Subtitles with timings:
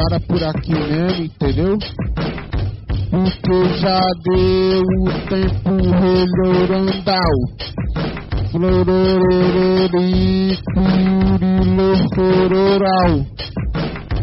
[0.00, 1.76] para por aqui mesmo, entendeu?
[3.10, 7.34] Porque já deu o tempo relorandal.
[8.50, 13.12] Florororori, curilo, fororal.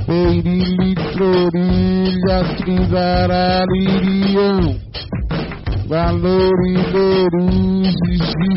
[0.07, 4.63] Peirili, trorilha, trirararirião.
[5.87, 7.95] Valorilerus,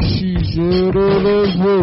[0.00, 1.78] xixi, jororovô.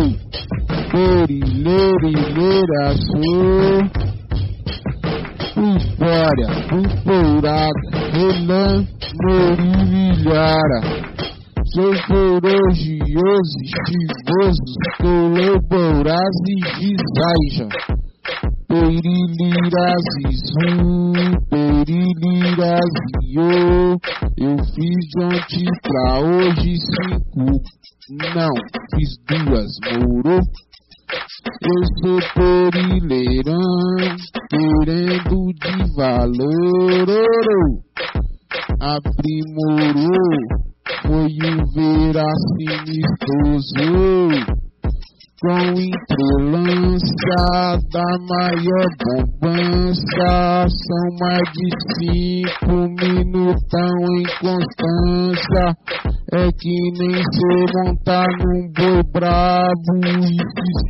[5.57, 7.73] Pupória, puporada,
[8.13, 8.85] relã,
[9.23, 10.81] morivilhara.
[11.73, 14.61] Sou corogioso, estivoso,
[15.01, 17.67] colaboraz e gizaija.
[18.67, 19.01] Perilirazizu,
[21.49, 22.77] periliraziô.
[24.37, 27.45] Eu fiz de ontem pra hoje cinco.
[28.35, 28.53] Não,
[28.93, 30.37] fiz duas, moro.
[31.09, 33.55] Eu sou perileirão,
[34.49, 37.07] querendo de valor.
[38.79, 40.31] Aprimorou,
[41.03, 42.27] foi o veracinistoso
[45.39, 47.29] com entrelança
[47.91, 50.65] da maior bombança.
[50.67, 55.65] São mais de cinco minutão em constância.
[56.33, 60.37] É que nem se montar num boi brabo e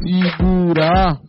[0.01, 1.19] se segurar.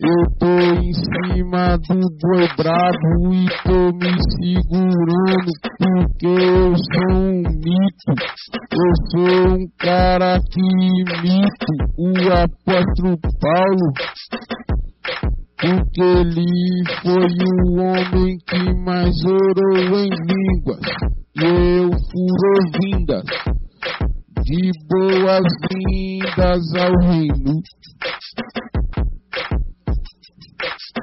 [0.00, 8.12] Eu tô em cima do boi e tô me segurando porque eu sou um mito.
[8.72, 13.86] Eu sou um cara que imito o apóstolo Paulo.
[15.60, 16.50] Porque ele
[17.02, 20.84] foi o homem que mais orou em línguas.
[21.36, 21.44] E
[21.78, 23.24] eu furo vindas.
[24.44, 27.62] De boas-vindas ao reino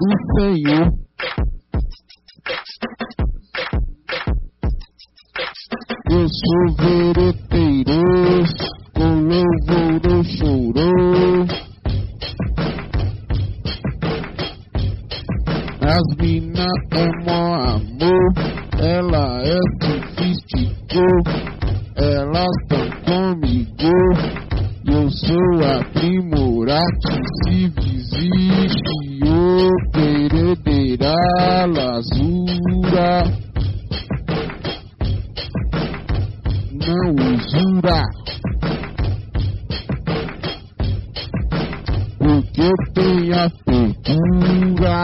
[0.02, 0.88] do Senhor.
[6.10, 8.02] Eu sou vereteiro,
[8.96, 11.46] com louvor chorou.
[15.82, 18.34] As mina é mó amor,
[18.80, 21.18] ela é sofisticou,
[21.96, 23.92] elas tão comigo.
[24.84, 26.82] Eu sou aprimorado,
[27.46, 27.70] se
[28.14, 33.24] existe o perederá lazura.
[36.74, 38.02] Não usura.
[42.18, 45.00] Porque tenho a abertura.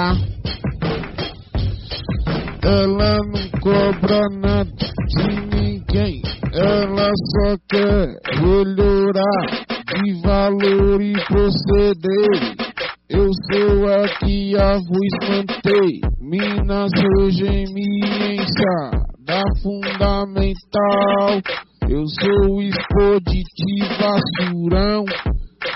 [2.63, 4.71] Ela não cobra nada
[5.07, 6.21] de ninguém.
[6.53, 8.07] Ela só quer
[8.41, 12.67] melhorar de valor e proceder.
[13.09, 16.01] Eu sou aqui a vos manter.
[16.19, 18.91] Minas Regemiência
[19.25, 21.39] da Fundamental.
[21.87, 25.05] Eu sou expositivaçurão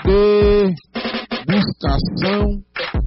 [0.04, 0.74] de
[1.46, 2.60] buscação.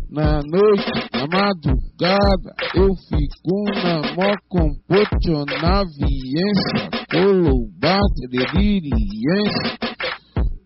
[0.09, 6.89] Na noite, na madrugada, eu fico na mó compotionaviência,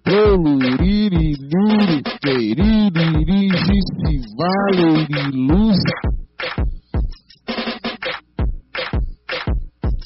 [0.03, 5.77] colobadreriência, Toluririri, queririri, se valoriluz.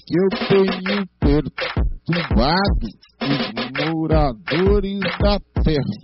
[0.05, 2.87] Que eu tenho perturbado
[3.21, 3.43] os
[3.85, 5.97] moradores da terra.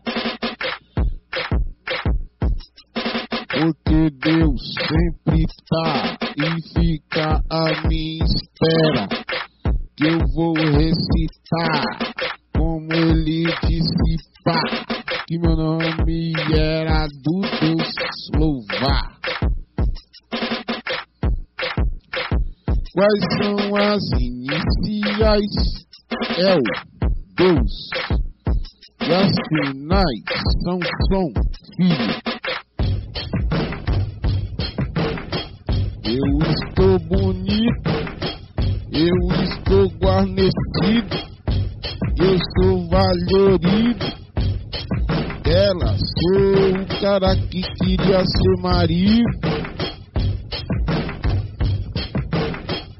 [3.49, 9.07] Porque Deus sempre tá e fica à minha espera.
[9.97, 12.09] Que eu vou recitar
[12.91, 14.59] ele disse pá,
[15.27, 17.93] que meu nome era do Deus
[18.35, 19.19] louvar.
[22.93, 25.85] Quais são as iniciais?
[26.37, 26.63] É o
[27.37, 27.89] Deus.
[29.01, 30.23] E as finais
[30.63, 31.31] são som,
[31.75, 32.19] filho.
[36.03, 37.91] Eu estou bonito,
[38.91, 41.28] eu estou guarnecido
[42.19, 44.05] eu sou valorido.
[45.45, 49.23] Ela sou o cara que queria ser marido.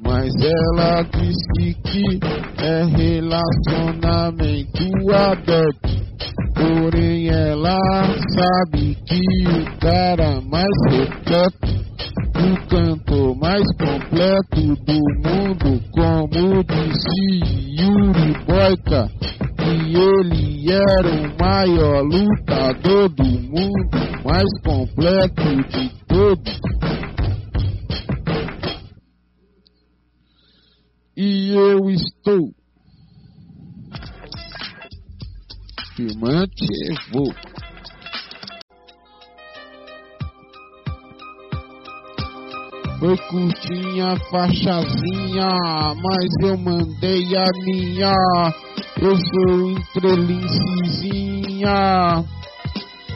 [0.01, 2.19] Mas ela disse que
[2.57, 4.83] é relacionamento
[5.13, 5.89] aberto.
[6.55, 7.77] Porém ela
[8.35, 11.67] sabe que o cara mais repleto,
[12.39, 17.19] o cantor mais completo do mundo, como disse
[17.77, 19.09] Yuri Boyka,
[19.57, 23.89] que ele era o maior lutador do mundo,
[24.23, 26.59] mais completo de todos.
[31.17, 32.53] E eu estou
[35.97, 36.65] firmante,
[37.11, 37.33] vou.
[42.99, 45.49] Foi curtinha faixazinha,
[45.95, 48.13] mas eu mandei a minha.
[49.01, 52.25] Eu sou entrelincezinha,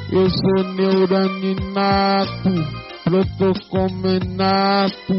[0.10, 2.50] eu sou neuraninato,
[3.04, 5.14] protocomenato,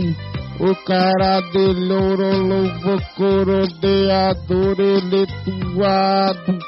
[0.58, 6.58] o cara dele orolovo corodeador eletuado,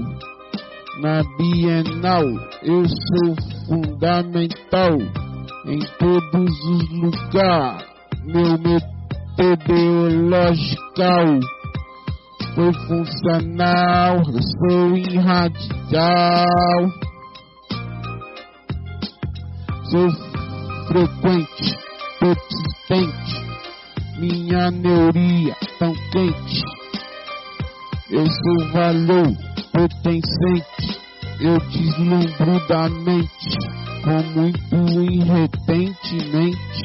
[1.01, 2.25] na Bienal,
[2.61, 3.35] eu sou
[3.67, 4.99] fundamental
[5.65, 7.83] em todos os lugares,
[8.23, 11.39] meu metodological
[12.55, 16.89] foi funcional, eu sou irradial,
[19.91, 20.09] sou
[20.87, 21.77] frequente,
[22.17, 23.45] persistente,
[24.17, 26.63] minha neuria tão quente,
[28.09, 29.35] eu sou valor
[29.73, 30.97] pertencente,
[31.41, 33.57] eu deslumbro da mente,
[34.01, 36.83] com muito irretentemente,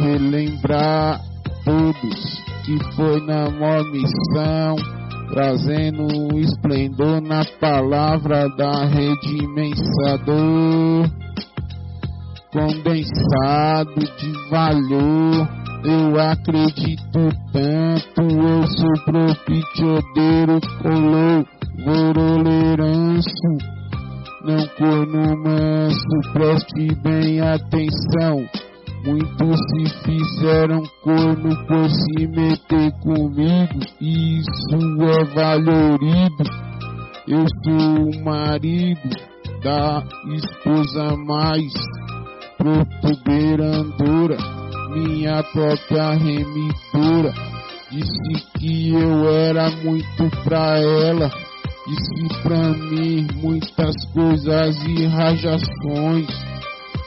[0.00, 1.20] relembrar
[1.64, 4.76] todos que foi na maior missão,
[5.30, 11.10] trazendo o esplendor na palavra da redimensador,
[12.52, 15.48] condensado de valor.
[15.84, 21.44] Eu acredito tanto, eu sou propitiodeiro, colou,
[21.84, 23.81] voroleiranço
[24.44, 28.44] não corno manso, preste bem atenção.
[29.04, 36.44] Muitos se fizeram corno por se meter comigo, isso é valorido.
[37.28, 39.08] Eu sou o marido
[39.62, 40.02] da
[40.34, 41.72] esposa mais
[42.58, 44.36] protuberandora,
[44.90, 47.32] minha própria remidora.
[47.90, 51.30] Disse que eu era muito pra ela
[51.84, 56.28] Disse pra mim muitas coisas e rajações.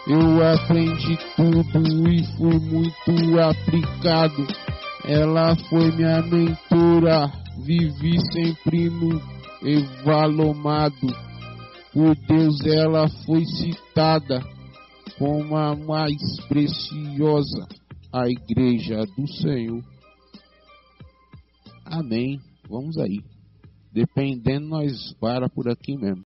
[0.05, 4.45] Eu aprendi tudo e fui muito aplicado.
[5.05, 7.31] Ela foi minha mentora,
[7.63, 9.21] vivi sempre no
[9.63, 11.07] evalomado.
[11.93, 14.43] Por Deus ela foi citada
[15.17, 17.65] como a mais preciosa,
[18.11, 19.81] a igreja do Senhor.
[21.85, 22.41] Amém.
[22.69, 23.34] Vamos aí.
[23.95, 26.21] Dependendo, nós para por aqui mesmo.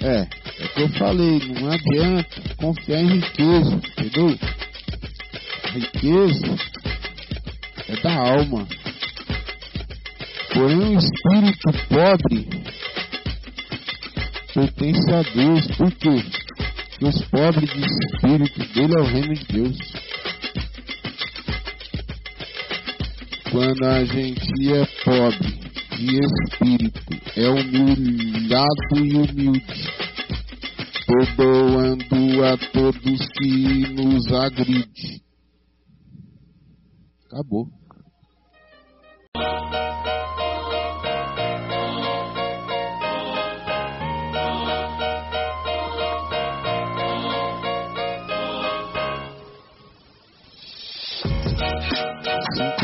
[0.00, 4.38] É, é o que eu falei, não adianta confiar em riqueza, entendeu?
[5.74, 6.56] riqueza
[7.88, 8.66] é da alma.
[10.54, 12.48] Porém, o espírito pobre
[14.54, 15.66] pertence a Deus.
[15.76, 16.24] Por quê?
[16.88, 20.05] Porque os pobres de espírito dele é o reino de Deus.
[23.56, 25.58] Quando a gente é pobre
[25.96, 27.00] de espírito,
[27.34, 29.88] é humilhado e humilde,
[31.06, 35.22] perdoando a todos que nos agride.
[37.24, 37.66] Acabou.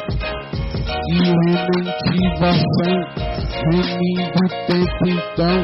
[1.09, 2.95] e rementivação,
[3.71, 5.57] remindo tempo então,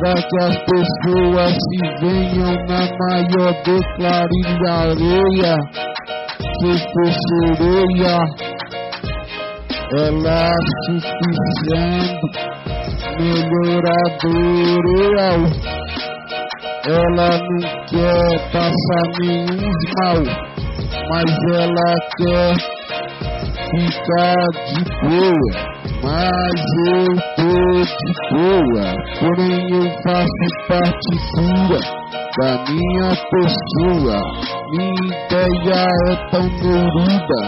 [0.00, 5.54] para que as pessoas se venham na maior declararia,
[6.60, 7.10] se for
[7.56, 8.16] sereia,
[13.18, 14.68] melhoradora,
[16.86, 20.22] ela não quer passar nenhum mal,
[21.08, 22.52] mas ela quer
[23.70, 25.50] ficar de boa,
[26.02, 27.06] mas eu
[27.36, 28.86] tô de boa,
[29.20, 31.80] porém eu faço partitura
[32.40, 34.16] da minha pessoa,
[34.72, 37.40] minha ideia é tão neuruda,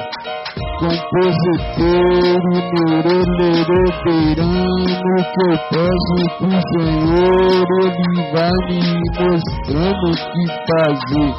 [0.79, 4.87] compositor, neurolerobeirano,
[5.33, 8.81] que eu peço pro Senhor, ele vai me
[9.19, 11.33] mostrando o que fazer,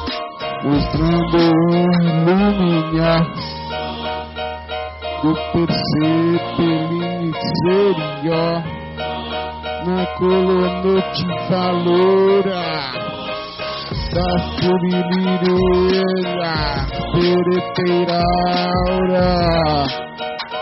[0.64, 1.38] mostrando o
[2.02, 3.24] iluminar.
[5.22, 7.24] Do percebelim
[7.64, 8.46] seria
[9.84, 12.62] na colonote valora
[14.14, 16.56] da furilireira
[17.12, 19.30] pereteiraura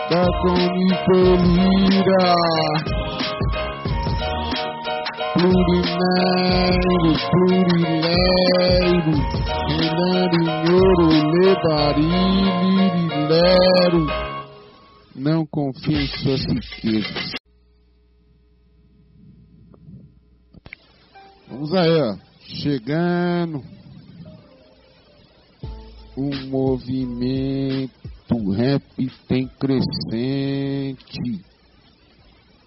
[0.09, 2.25] da conipelira
[5.33, 9.15] plurineiro, plurileiro,
[9.67, 14.03] relarinhoro, lebarililero,
[15.15, 17.31] não confie em suas riquezas.
[21.49, 22.26] Vamos aí, ó.
[22.47, 23.61] Chegando.
[26.15, 27.91] O movimento
[28.55, 28.83] rap
[29.27, 31.43] tem crescente.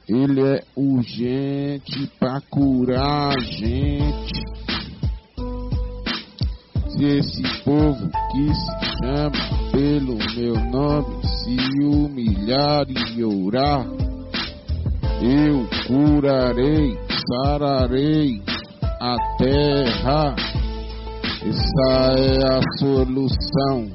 [0.06, 4.40] Ele é urgente para curar a gente.
[6.90, 13.86] Se esse povo que se chama pelo meu nome se humilhar e orar,
[15.22, 18.49] eu curarei, sararei
[19.00, 20.36] a terra.
[21.42, 23.88] Essa é a solução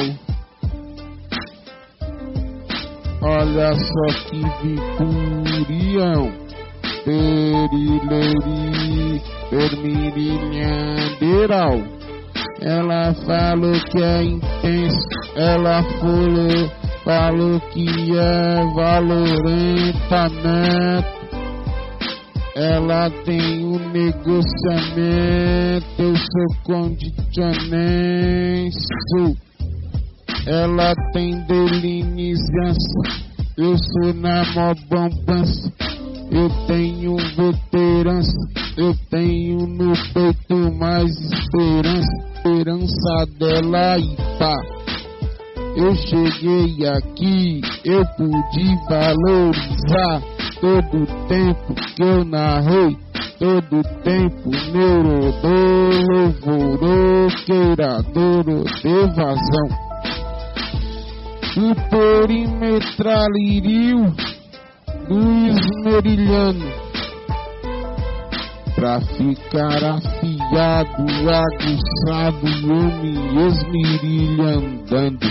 [3.21, 6.31] Olha só que viturião,
[7.05, 9.21] perileri,
[9.51, 11.98] permirilhanderal.
[12.61, 15.81] Ela falou que é intenso, ela
[17.05, 17.87] falou, que
[18.17, 21.19] é valorentamento.
[22.55, 29.37] Ela tem um negociamento, eu sou condicionenso.
[30.45, 33.01] Ela tem delinizância,
[33.57, 35.71] eu sou na mobambança.
[36.31, 38.37] Eu tenho veterança,
[38.77, 42.08] eu tenho no peito mais esperança,
[42.59, 44.57] esperança dela e pá.
[45.77, 50.21] Eu cheguei aqui, eu pude valorizar
[50.59, 52.97] todo o tempo que eu narrei,
[53.37, 58.43] todo o tempo neurodor, louvoroqueirador
[58.81, 59.69] de vazão.
[61.55, 64.13] O perimetraliril
[65.07, 66.69] do esmerilhano
[68.75, 69.81] pra ficar
[70.49, 73.13] afiado, aguçado, eu me
[73.47, 75.27] esmerilhandando.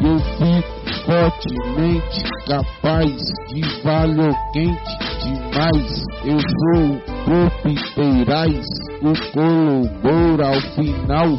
[0.00, 3.12] Eu fico fortemente capaz
[3.48, 6.04] de valor quente demais.
[6.24, 6.84] Eu sou
[7.24, 8.66] propiteirais,
[9.02, 11.30] o colabora ao final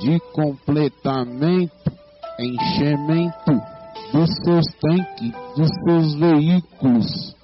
[0.00, 1.92] de completamento,
[2.38, 3.52] enchimento
[4.12, 7.39] dos seus tanques, dos seus veículos.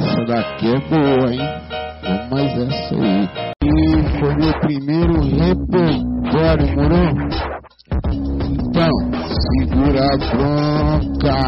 [0.00, 1.40] Essa daqui é boa, hein?
[2.30, 3.28] Mas essa aí.
[3.62, 3.68] E
[4.18, 7.04] foi meu primeiro repertório, moro?
[8.48, 8.92] Então,
[9.58, 11.38] segura a bronca.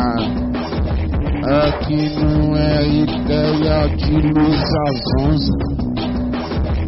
[1.67, 5.53] Aqui não é ideia de luz às onze.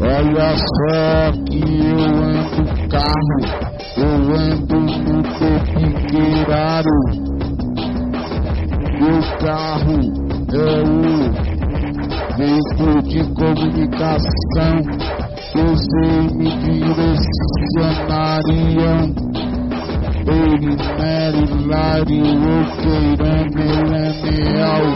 [0.01, 3.41] Olha só que eu ando carro,
[3.97, 5.23] eu ando no
[6.13, 6.99] piqueiraro.
[9.01, 9.99] Meu carro
[10.53, 11.54] é o
[12.37, 14.81] veículo de comunicação
[15.55, 15.87] os
[16.35, 19.15] me direcionariam
[20.27, 22.23] Erineri, Lari,
[22.57, 24.87] Okeirame, Laneal,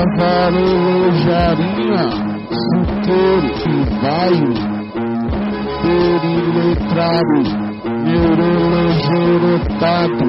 [0.00, 0.64] Solavaro,
[1.00, 2.04] Lojarinha,
[2.48, 4.52] Suqueiro, Ivaio,
[5.82, 7.40] Periletrado,
[8.04, 10.26] neurologorotado.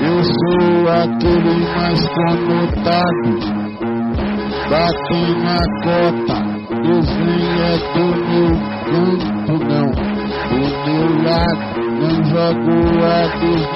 [0.00, 3.32] Eu sou aquele mais conotado.
[4.70, 6.36] Bate na cota.
[6.80, 8.52] Vem é do meu
[8.88, 9.88] canto, não.
[10.48, 11.64] Do meu lado.
[11.98, 13.06] Não jogo a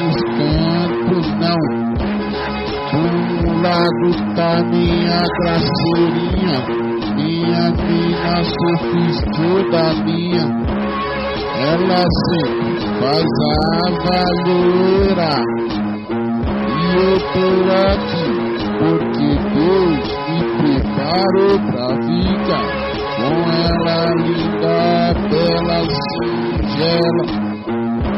[0.01, 1.92] nos cantos, não.
[3.63, 6.59] Do lado tá minha graceirinha.
[7.15, 10.47] Minha mina sofistou da minha
[11.63, 12.41] ela se
[12.99, 13.55] faz a
[14.03, 15.35] valeira.
[16.67, 17.47] E eu tô
[17.87, 18.31] aqui
[18.81, 22.59] porque Deus me preparou pra vida.
[23.17, 24.79] Com ela linda,
[25.31, 25.79] bela,
[26.11, 27.25] singela,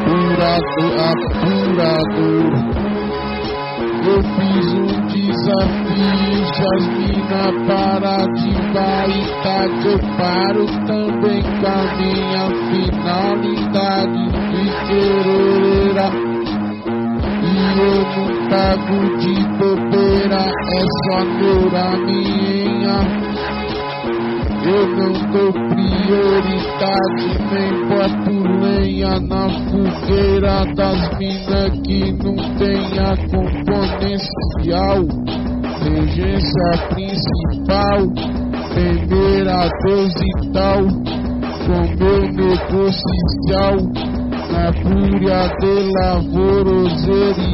[0.05, 0.53] pura,
[1.11, 2.61] apuradora.
[4.07, 5.04] Eu fiz um
[8.35, 16.15] de baita que eu paro também com a minha finalidade de querer.
[17.43, 22.99] E eu não pago de bobeira, é só neura minha.
[24.67, 33.13] Eu não dou prioridade, nem boto lenha na fogueira das minas que não tem a
[33.31, 35.24] componencial.
[35.85, 38.01] Regência principal,
[38.75, 40.81] temer a Deus e tal,
[41.67, 43.77] com meu negocial.
[44.51, 47.45] Na fúria de lavoroseira,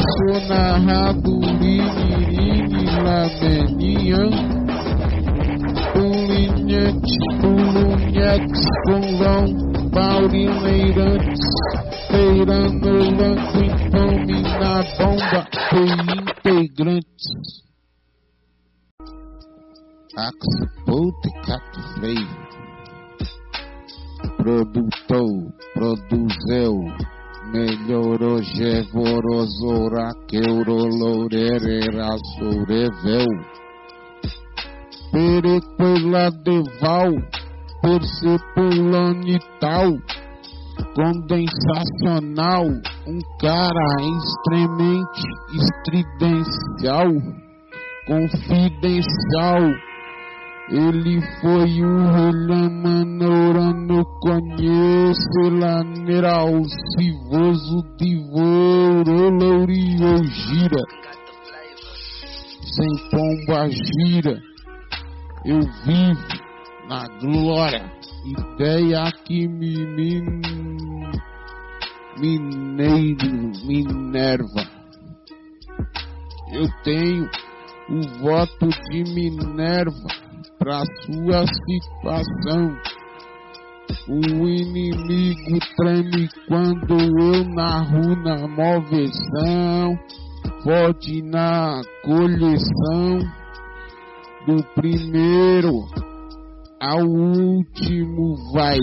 [0.00, 4.30] sou narrado, limirini, lamenian
[6.72, 9.44] linhante, pulunhetes, pulão,
[9.90, 11.40] paurineirantes,
[12.08, 17.62] feirando lanco infame na bomba de integrantes.
[20.16, 22.26] Axpult Catfrey
[24.36, 26.74] Produtou, produzeu,
[27.52, 33.26] melhorou, jevorosora, queurolourerera, sorevel
[35.12, 37.12] periqueladeval,
[37.82, 39.98] persepulanital,
[40.94, 42.64] condensacional,
[43.06, 45.22] um cara extremamente
[45.54, 47.08] estridencial,
[48.06, 49.62] confidencial.
[50.70, 53.72] Ele foi o Relamanora
[54.20, 56.48] conheço laneral,
[56.96, 60.82] civoso divoro, lourio gira,
[62.62, 64.52] sem pomba gira
[65.44, 66.42] eu vivo
[66.88, 67.92] na glória,
[68.24, 70.22] ideia que me, me
[72.18, 74.68] mineiro, Minerva.
[76.52, 77.28] Eu tenho
[77.88, 80.08] o voto de Minerva
[80.58, 82.76] para sua situação.
[84.08, 89.98] O inimigo treme quando eu narro na moveção,
[90.62, 93.18] forte na coleção
[94.46, 96.01] do primeiro
[96.82, 98.78] ao último vai.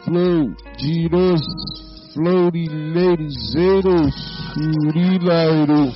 [0.05, 1.43] Flow, giros,
[2.15, 3.35] florileiros,
[4.55, 5.93] furilairo.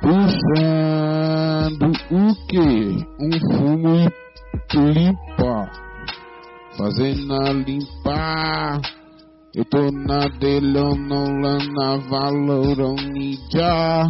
[0.00, 3.06] Puxando o que?
[3.20, 3.96] Um fumo
[4.92, 5.54] limpa.
[6.76, 8.80] Fazendo a limpar.
[9.56, 12.96] Eu tô na delona, na valorão,
[13.52, 14.02] já.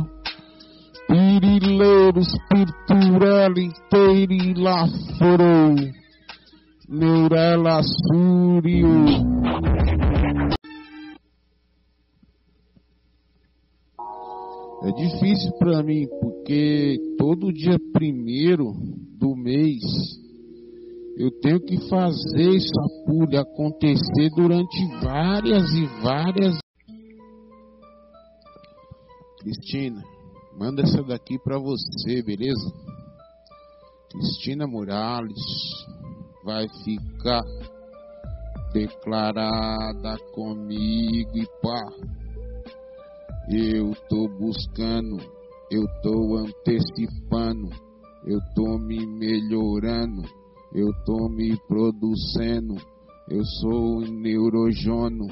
[1.07, 4.87] Pirileiro, espiritual inteiro e lá
[5.19, 5.75] foram.
[6.89, 9.05] Neurela Súrio.
[14.83, 18.73] É difícil para mim, porque todo dia primeiro
[19.19, 20.24] do mês
[21.17, 26.59] eu tenho que fazer essa pulha acontecer durante várias e várias.
[29.39, 30.03] Cristina,
[30.59, 32.73] manda essa daqui para você, beleza?
[34.11, 35.39] Cristina Morales
[36.45, 37.43] vai ficar
[38.73, 41.81] declarada comigo e pá.
[43.51, 45.19] Eu tô buscando,
[45.71, 47.69] eu tô antecipando,
[48.27, 50.23] eu tô me melhorando
[50.75, 52.75] eu tô me produzindo,
[53.29, 55.29] eu sou neurojono,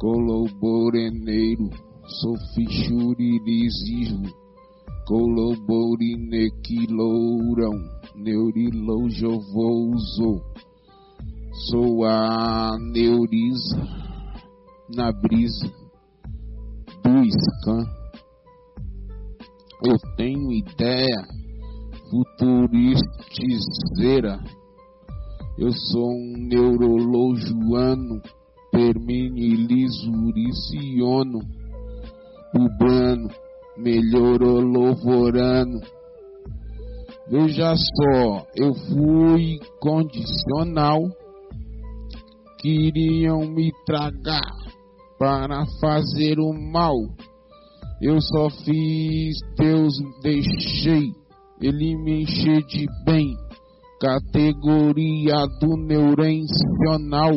[0.00, 1.68] colaboreneiro,
[2.06, 4.32] sou fichuririzismo,
[5.06, 7.74] coloborinequilourão,
[8.16, 10.40] neurilojovoso,
[11.70, 13.86] sou a neurisa
[14.96, 15.70] na brisa
[17.02, 17.84] do scan.
[19.86, 21.43] Eu tenho ideia
[22.14, 24.38] futuristizeira.
[25.58, 28.22] Eu sou um neurologiano,
[28.70, 31.40] terminilisuriciano,
[32.54, 33.28] urbano,
[33.76, 35.80] melhorolovorano.
[37.28, 41.02] Veja só, eu fui condicional,
[42.60, 44.54] queriam me tragar
[45.18, 46.94] para fazer o mal.
[48.00, 51.12] Eu só fiz, Deus deixei
[51.60, 53.36] ele me enche de bem,
[54.00, 57.32] categoria do neurencional.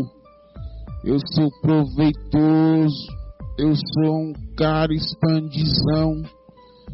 [1.04, 3.08] Eu sou proveitoso,
[3.58, 6.22] eu sou um cara expandizão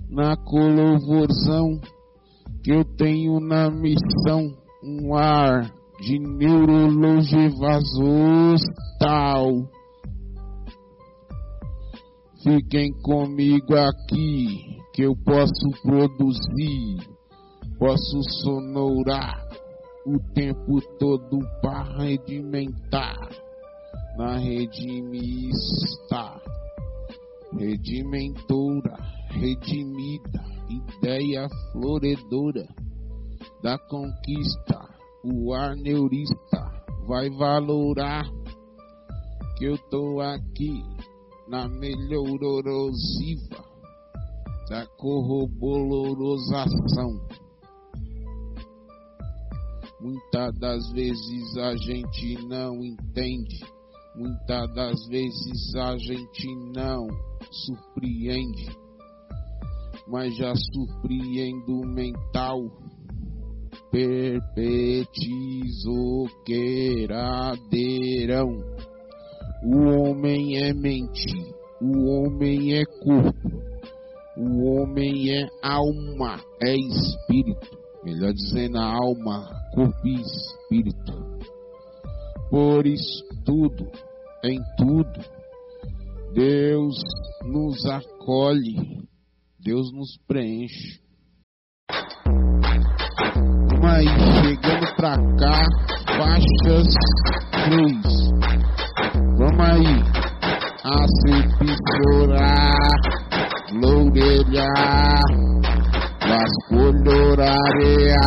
[0.10, 1.80] na colovorzão
[2.64, 4.54] que eu tenho na missão.
[4.84, 9.48] Um ar de neurologia vasostal.
[12.44, 17.12] Fiquem comigo aqui que eu posso produzir
[17.84, 19.43] Posso sonorar
[20.08, 23.30] o tempo todo para redimentar
[24.17, 26.41] na redimista,
[27.52, 28.96] redimentora,
[29.32, 32.65] redimida, ideia floredora
[33.62, 34.80] da conquista.
[35.26, 36.72] O ar neurista
[37.06, 38.24] vai valorar
[39.58, 40.82] que eu tô aqui
[41.50, 43.62] na melhorosiva
[44.69, 47.42] da corrobororização
[50.04, 53.66] Muitas das vezes a gente não entende,
[54.13, 57.08] muitas das vezes a gente não
[57.50, 58.70] surpreende,
[60.06, 62.60] mas já surpreendo mental.
[63.89, 65.08] Perpetizo
[66.46, 68.58] queiradeirão.
[69.63, 71.34] O homem é mente,
[71.82, 73.50] o homem é corpo,
[74.36, 81.13] o homem é alma, é espírito melhor dizendo, a alma, corpo e espírito.
[82.50, 83.89] Por isso, tudo,
[84.44, 85.20] em tudo,
[86.34, 86.96] Deus
[87.44, 89.08] nos acolhe,
[89.60, 91.02] Deus nos preenche.
[93.86, 94.08] Aí,
[94.42, 95.62] chegando pra cá,
[96.18, 96.88] faixas
[97.66, 98.34] 3.
[99.38, 100.04] Vamos aí,
[100.84, 101.36] a se
[102.04, 102.74] chorar,
[103.82, 105.53] lourear
[106.34, 108.26] vasculhorarea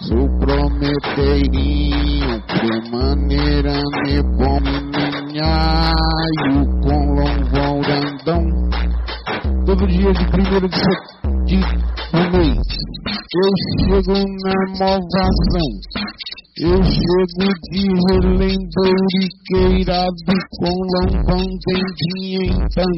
[0.00, 4.72] su prometeirinho de maneira nebominhaio
[6.82, 8.42] com lonvorandão
[9.64, 10.80] todo dia de primeiro de,
[11.46, 11.58] de
[12.14, 12.58] um mês
[13.34, 13.50] eu
[13.86, 14.14] chego
[14.44, 15.68] na movação
[16.62, 18.94] eu chego de relembro
[19.46, 20.24] queirado
[20.60, 22.92] com lombão dendinha então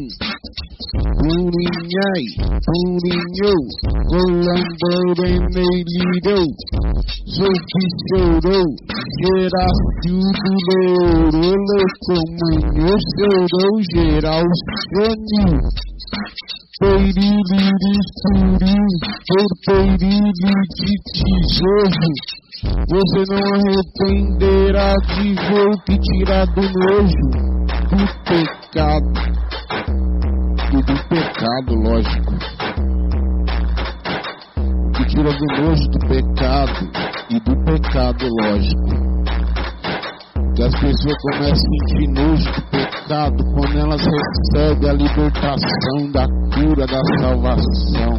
[0.95, 2.27] Purinhai,
[2.67, 3.63] purinhou,
[4.09, 6.47] colamboreneirou,
[7.27, 8.69] sou que chorou,
[9.21, 10.17] Gerácio do
[11.33, 14.47] Louro, comunhou, chorou, geral,
[14.93, 15.49] sonho.
[16.85, 18.77] Peiriri suri,
[19.29, 20.29] porteirinho
[20.77, 22.11] de tijolo.
[22.91, 27.27] Você não arrependerá de ver o que tirar do nojo,
[27.89, 29.13] do pecado.
[30.73, 32.35] E do pecado, lógico.
[34.95, 36.91] Que tira do nojo do pecado
[37.31, 39.15] e do pecado, lógico
[40.55, 46.27] que as pessoas começam a sentir nojo do pecado quando elas recebem a libertação da
[46.55, 48.19] cura, da salvação.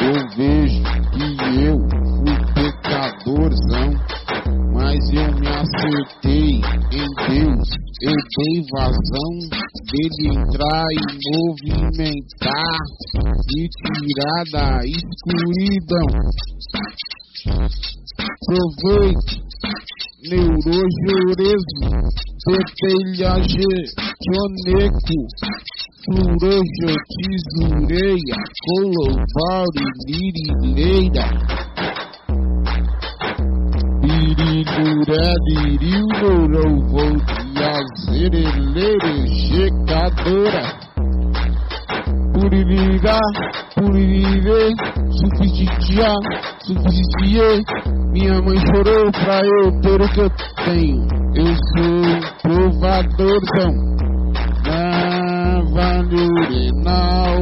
[0.00, 1.26] Eu vejo que
[1.64, 1.76] eu
[2.14, 3.88] fui pecadorzão,
[4.72, 6.60] mas eu me acertei
[6.92, 7.68] em Deus.
[8.02, 9.32] Eu dei vazão
[9.90, 10.96] dele entrar e
[11.34, 12.78] movimentar
[13.56, 16.08] e tirar da escuridão.
[17.44, 19.36] Proveito,
[20.28, 21.90] neurojurismo,
[22.44, 23.70] petelhage,
[24.26, 25.18] joneco,
[26.04, 31.26] flurojo, tesoureia, colovaure, lirileira.
[34.00, 37.14] Birilura, liriluro, vou
[37.54, 39.14] de azereleire,
[39.46, 40.87] checadora.
[42.38, 43.18] Purirá,
[43.74, 44.70] purirê,
[45.10, 46.12] suficitia,
[46.62, 47.64] suficitie.
[48.12, 50.30] Minha mãe chorou pra eu ter o que eu
[50.64, 51.02] tenho.
[51.34, 52.00] Eu sou
[52.42, 53.72] provadorzão
[54.64, 57.38] na Vale Urenal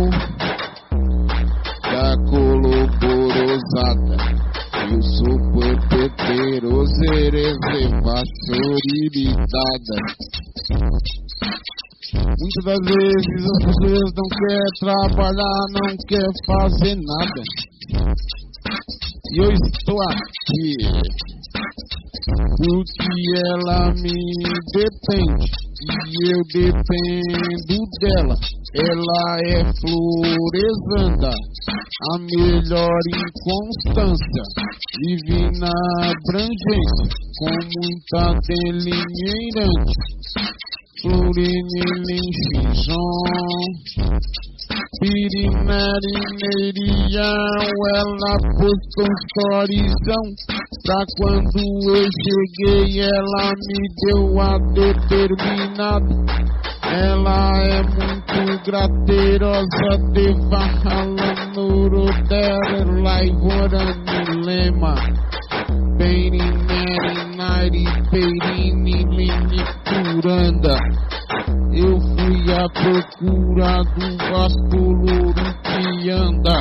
[1.83, 4.17] da Coloborosada.
[4.91, 9.97] Eu sou puerpeteiro, zerezeva, choriridada.
[12.47, 17.43] Muitas das vezes as pessoas não querem trabalhar, não querem fazer nada.
[19.33, 20.71] E eu estou aqui
[22.57, 23.09] porque
[23.51, 24.21] ela me
[24.75, 25.51] depende
[25.83, 28.37] e eu dependo dela.
[28.77, 31.33] Ela é floresanda,
[32.13, 34.43] a melhor inconstância,
[35.01, 35.75] vive na
[36.11, 37.07] abrangência,
[37.39, 39.95] com muita delineirante.
[41.03, 42.97] Florinilinchizon,
[44.99, 50.25] Pirinarineirião, ela postou storyzão,
[50.85, 51.61] pra quando
[51.95, 56.13] eu cheguei ela me deu a determinado.
[56.83, 64.95] Ela é muito graterosa, devarralando dela, laivorani lema.
[66.97, 70.77] Peirineri, peirini, linituranda.
[71.73, 76.59] Eu fui à procura do vasco que anda.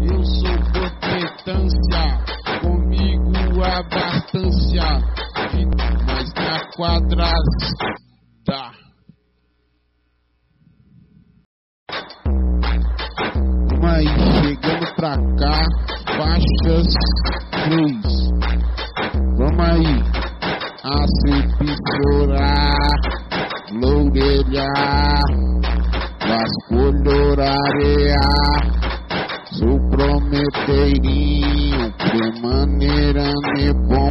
[0.00, 2.02] Eu sou competência,
[2.62, 4.88] comigo abastância,
[6.06, 7.34] mas na quadrada.
[13.82, 14.08] Aí,
[14.40, 15.60] chegando pra cá,
[16.16, 16.86] faixas
[17.68, 18.83] 3.
[19.14, 20.02] Vamos aí,
[20.82, 21.70] a sempre
[22.02, 22.98] chorar,
[23.70, 25.22] lourear,
[26.26, 28.58] vasculhorarear.
[29.52, 34.10] Sou prometeirinho, premaneira, nebom,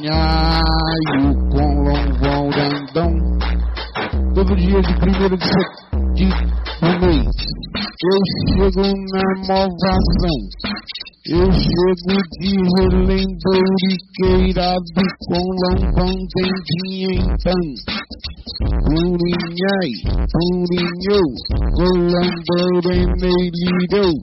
[0.00, 3.12] minhaio, com lonvorandão.
[4.34, 5.44] Todo dia de primeiro de,
[6.14, 6.28] de
[6.80, 7.28] do mês,
[8.02, 8.18] eu
[8.56, 10.38] chego na movação.
[11.24, 14.82] Eu chego de relembouriqueirado
[15.28, 17.62] com lombão dendinha então.
[18.82, 19.92] Purinhai,
[20.32, 21.28] purinhou,
[21.76, 24.14] colamboreneirou.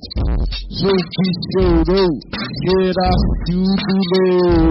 [0.72, 2.12] Sou que chorou,
[2.68, 3.60] Gerácio do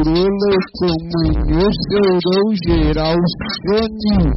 [0.05, 3.17] Louro, como eu chorou, geral
[3.65, 4.29] choniu.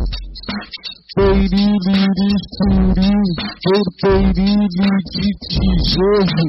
[1.13, 1.99] Peiriri
[2.56, 3.13] suri,
[3.65, 4.88] porteirinho de
[5.49, 6.47] tijolo.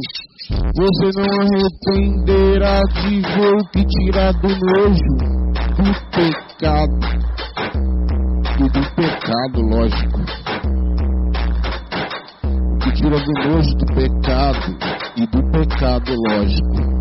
[0.50, 5.14] Você não arrependerá de ver o que tirar do nojo,
[5.76, 6.98] do pecado.
[8.58, 10.20] E do pecado, lógico.
[12.44, 14.76] O que tira do nojo do pecado
[15.16, 16.92] e do pecado, lógico.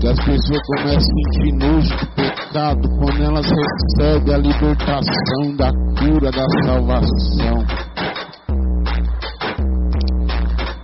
[0.00, 5.70] Que as pessoas começam a sentir nojo do pecado quando elas recebem a libertação da
[5.98, 7.90] cura, da salvação.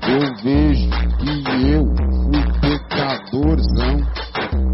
[0.08, 0.88] Eu vejo
[1.18, 1.32] que
[1.66, 1.82] eu
[2.22, 3.96] fui pecadorzão,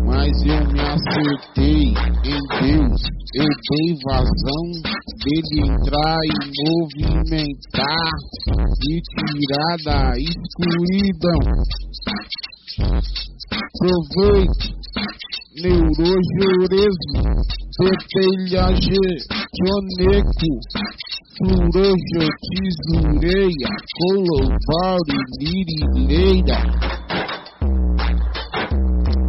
[0.04, 1.84] mas eu me acertei
[2.24, 3.00] em Deus.
[3.34, 4.64] Eu dei vazão
[5.24, 6.32] dele entrar e
[6.68, 8.10] movimentar
[8.88, 11.42] e tirar da escuridão.
[13.78, 14.66] Proveito,
[15.60, 17.22] neurojurismo,
[17.78, 19.02] petelhage,
[19.58, 20.50] joneco,
[21.38, 26.58] Floreja, tesoureia, colovaure, lirileira.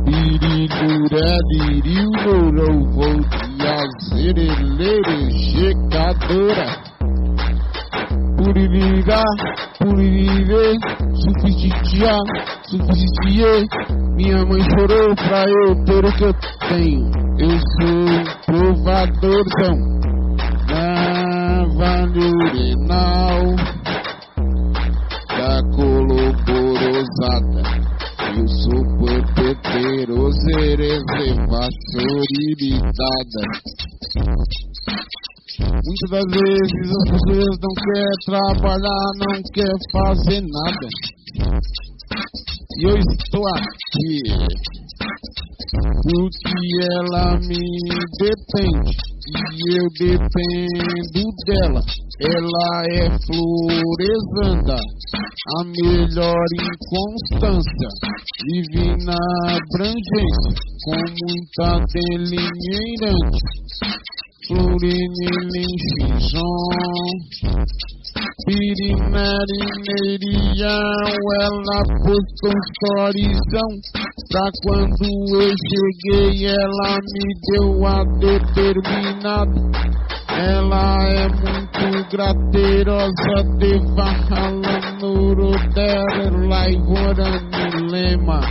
[0.06, 6.68] Birilura, dirilurou, vou de azereleira, checadora.
[8.38, 9.24] Purirá,
[9.80, 10.78] purirê,
[11.16, 12.18] suficitia,
[12.68, 14.03] suficitie.
[14.24, 16.34] Minha mãe chorou pra eu ter o que eu
[16.70, 17.12] tenho.
[17.40, 18.08] Eu sou
[18.46, 19.76] provadorzão
[20.66, 23.42] da Vale Urenal,
[25.28, 27.64] da Coloborosada.
[28.38, 33.44] Eu sou perpeteiro, reserva, soriridada.
[35.60, 40.88] Muitas das vezes as pessoas não querem trabalhar, não querem fazer nada.
[42.76, 44.22] E eu estou aqui
[46.04, 46.54] porque
[47.00, 47.64] ela me
[48.20, 48.92] depende
[49.28, 51.82] e eu dependo dela.
[52.20, 54.78] Ela é floresanda,
[55.58, 57.90] a melhor inconstância,
[58.46, 59.18] vive na
[59.50, 60.52] abrangência,
[60.84, 63.40] com muita delineirante.
[64.48, 66.40] Florinilinchizon,
[68.46, 69.22] Pirinarineirião,
[71.42, 73.72] ela postou storyzão
[74.30, 75.06] Pra quando
[75.42, 79.60] eu cheguei ela me deu a determinado.
[80.28, 88.42] Ela é muito graterosa, devarrala no rodero, laivorani lema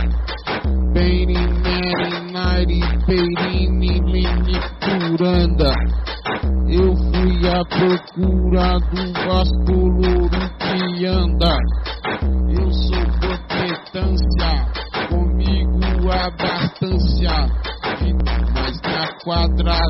[0.93, 5.73] Peirinerinari, peirinilini curanda
[6.73, 11.55] eu fui à procura do Vasco Louro que anda.
[12.49, 14.51] Eu sou competência,
[15.07, 17.35] comigo abastância,
[18.55, 19.83] mas na quadrada.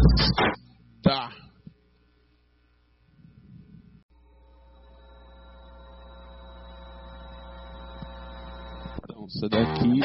[8.97, 9.99] Então, essa daqui,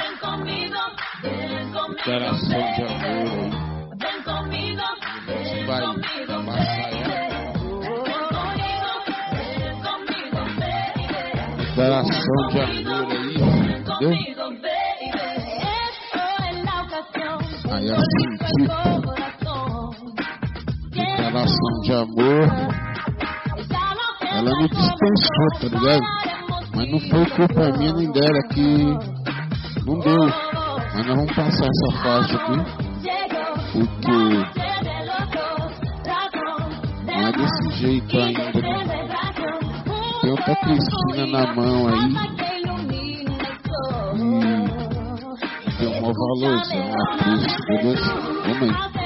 [1.97, 3.51] declaração de amor
[5.27, 5.81] Você vai
[6.45, 7.29] passar ela.
[11.57, 13.35] Declaração de amor aí,
[13.79, 14.13] entendeu?
[17.71, 18.75] Aí assim, tipo,
[20.91, 22.47] declaração de amor.
[24.31, 26.07] Ela me dispensou, tá ligado?
[26.75, 29.18] Mas não foi culpa minha nem dela que
[29.89, 30.19] não deu.
[30.95, 32.59] Mas nós vamos passar essa faixa aqui.
[33.73, 34.19] Porque
[37.07, 38.45] não é desse jeito ainda.
[38.45, 38.53] Né?
[40.21, 42.13] Tem outra Cristina na mão aí.
[45.67, 47.17] E tem um valorzão a
[47.67, 48.98] beleza?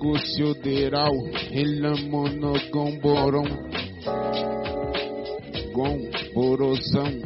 [0.00, 1.12] O negócio deral,
[1.52, 3.44] elamonogomborom,
[5.72, 5.98] gom,
[6.32, 7.20] borozão,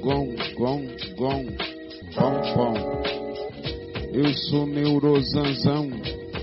[0.00, 0.84] gom, gom,
[1.16, 1.46] gom,
[2.14, 2.74] pom, pom.
[4.12, 5.88] Eu sou neurozanzão,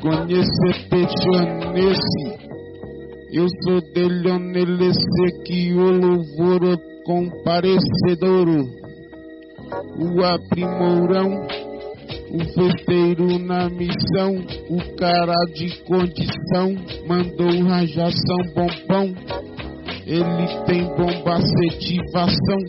[0.02, 0.76] Conhecer
[1.74, 2.24] nesse.
[3.34, 8.48] Eu sou dele onelece que o louvor comparecedor.
[10.00, 11.46] O aprimorão
[12.32, 14.36] o festeiro na missão,
[14.70, 16.76] o cara de condição,
[17.08, 19.14] mandou rajação bombom.
[20.06, 22.60] Ele tem bomba setivação,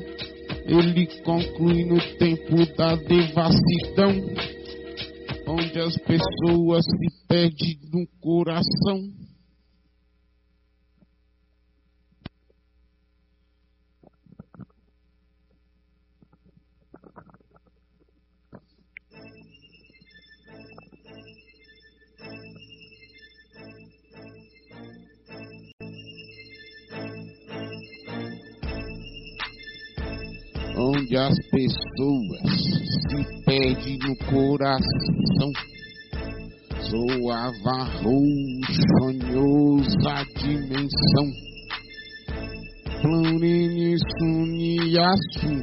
[0.64, 4.12] ele conclui no tempo da devassidão,
[5.46, 9.25] onde as pessoas se perdem no coração.
[30.76, 32.52] Onde as pessoas
[33.08, 35.50] se perdem no coração.
[36.80, 41.28] Soava roxonhosa dimensão.
[43.00, 45.54] Plurinis uniaço,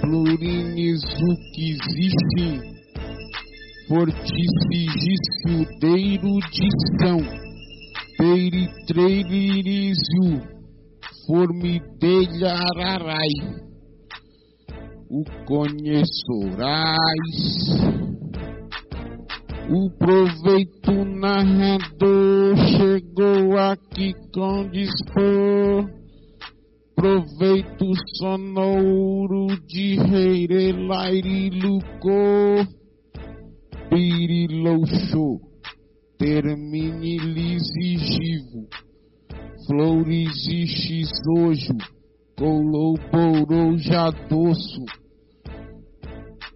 [0.00, 2.46] plurinis o que existe.
[3.88, 7.18] Forticigício de erudição,
[8.16, 10.28] peritreirísio,
[11.26, 13.34] formidelha ararai
[15.10, 16.70] o conhecerás.
[19.68, 25.90] O proveito narrador chegou aqui com dispor.
[26.94, 27.86] Proveito
[28.18, 32.64] sonoro de Reirelaire Lucô.
[33.88, 35.40] Pirilouxô.
[36.18, 38.68] Termine lisigivo.
[39.66, 41.99] Flores e xisojo.
[42.40, 44.84] Coloborou jadoço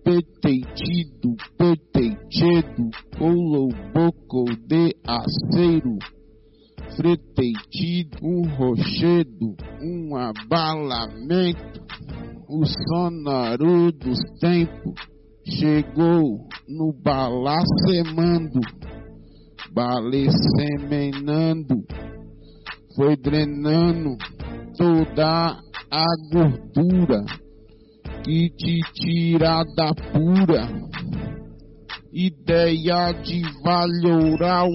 [0.03, 2.89] peteitido, peteitido,
[3.93, 5.99] boco de aceiro,
[6.97, 11.85] freteitido, um rochedo, um abalamento,
[12.49, 14.95] o sonoro dos tempos
[15.47, 18.61] chegou no balacemando,
[19.70, 21.85] balesemenando,
[22.97, 24.16] foi drenando
[24.78, 25.62] toda
[25.95, 27.24] a gordura
[28.24, 30.68] que te tira da pura.
[32.12, 34.68] Ideia de valoral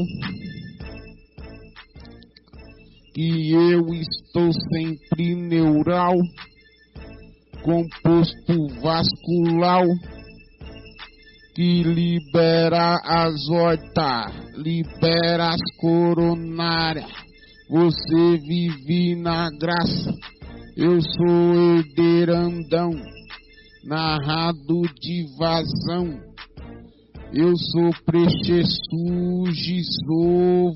[3.13, 6.15] que eu estou sempre neural,
[7.63, 9.86] composto vascular
[11.53, 17.11] que libera as hortas, libera as coronárias.
[17.70, 20.13] Você vive na graça,
[20.82, 22.91] eu sou herdeirandão
[23.84, 26.21] narrado de vazão.
[27.34, 30.71] Eu sou prechesuge, sou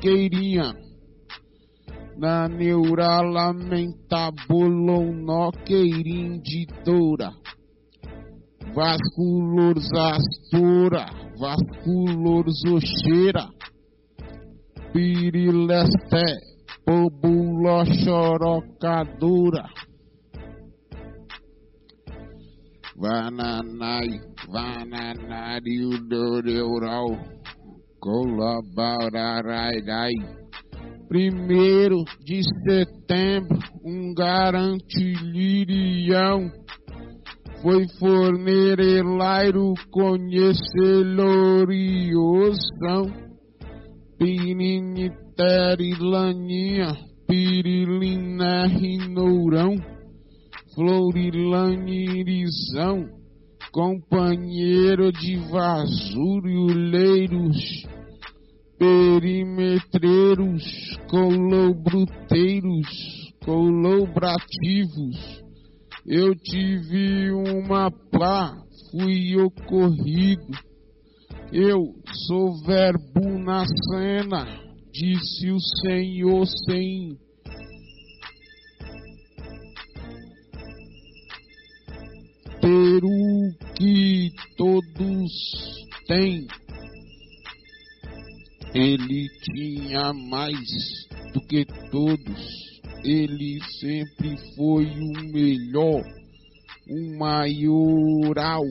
[0.00, 0.74] queirinha.
[2.18, 7.30] Na neura lamentabolon queirindidora.
[8.74, 11.06] Vasculores astura,
[11.38, 13.48] vasculores oxeira.
[14.92, 16.40] Pirilesté,
[16.92, 19.64] pobulo chorocadura.
[22.96, 24.20] Vananai,
[24.52, 27.16] Vananari Udoreural,
[27.98, 29.80] Colaborarai.
[31.08, 36.52] Primeiro de setembro, um garante lirião.
[37.62, 43.10] Foi forneiro conhecer loriosão.
[45.36, 49.76] Piriniteri laninha, pirilina rinourão
[50.74, 53.08] Florilanirizão,
[53.72, 57.86] companheiro de vasuriuleiros,
[58.78, 60.62] perimetreiros,
[61.10, 62.88] colobruteiros,
[63.44, 65.42] colobrativos.
[66.06, 68.56] Eu tive uma pá,
[68.90, 70.56] fui ocorrido.
[71.52, 71.82] Eu
[72.26, 74.61] sou verbo na cena,
[74.92, 77.16] disse o Senhor sem
[82.60, 85.32] ter o que todos
[86.06, 86.46] têm.
[88.74, 90.68] Ele tinha mais
[91.32, 92.80] do que todos.
[93.02, 96.02] Ele sempre foi o melhor,
[96.88, 98.64] o maioral,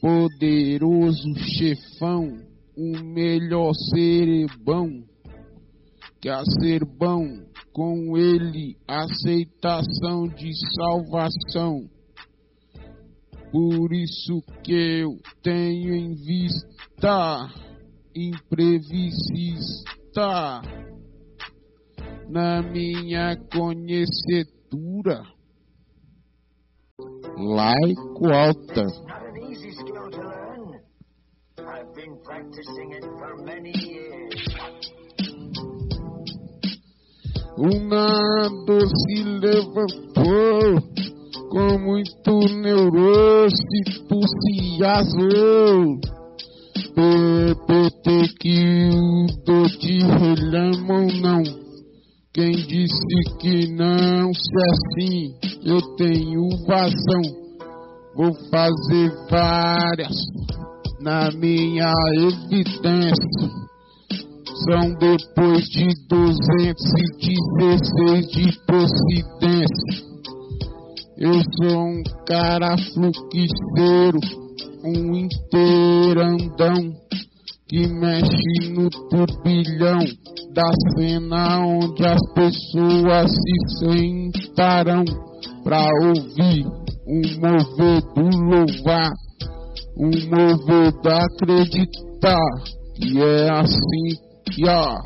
[0.00, 5.04] poderoso chefão, o melhor cerebão
[6.22, 7.26] que a ser bom,
[7.72, 11.90] com ele aceitação de salvação.
[13.50, 17.50] Por isso que eu tenho em vista
[18.14, 19.42] imprevisista
[22.28, 25.24] na minha conhecedura.
[27.36, 28.86] Laico alta.
[37.58, 40.80] O nado se levantou
[41.50, 43.56] com muito neurose,
[43.88, 45.20] entusiasmo.
[46.94, 48.06] PPT
[48.40, 51.42] que o do de relhamo não.
[52.32, 55.34] Quem disse que não, se assim
[55.64, 57.22] eu tenho vazão,
[58.16, 60.16] vou fazer várias
[61.02, 63.50] na minha evidência
[64.64, 70.04] são depois de 216 de procedência.
[71.18, 74.20] Eu sou um cara fluxiceiro,
[74.84, 76.94] um inteirandão
[77.68, 79.98] que mexe no turbilhão
[80.54, 85.04] da cena onde as pessoas se sentarão
[85.64, 86.64] pra ouvir
[87.06, 89.12] um mover do louvar,
[89.96, 92.48] um mover do acreditar
[92.94, 94.98] que é assim que ó,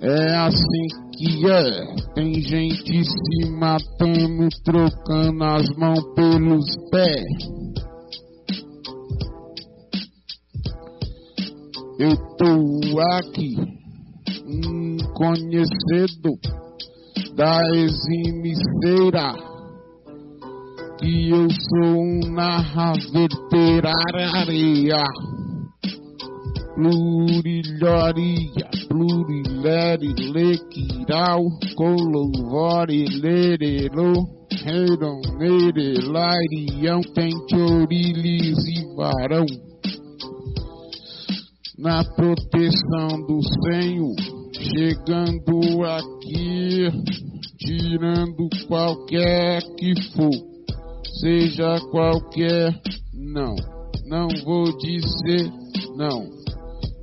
[0.00, 2.12] é assim que é.
[2.14, 7.62] Tem gente se matando, trocando as mãos pelos pés.
[11.98, 13.54] Eu tô aqui,
[14.46, 16.38] um conhecedor
[17.36, 19.34] da eximiceira,
[21.02, 25.02] que eu sou um narraverteraria
[26.74, 31.44] plurilhoria, plurilere, lequiral,
[31.76, 34.26] colovore, lerelo,
[34.64, 39.46] reirão, nere, lairião, tem orilis e varão.
[41.78, 44.14] Na proteção do Senhor,
[44.54, 46.88] chegando aqui,
[47.58, 50.51] tirando qualquer que for,
[51.22, 52.74] seja qualquer,
[53.14, 53.54] não,
[54.06, 55.48] não vou dizer
[55.96, 56.28] não.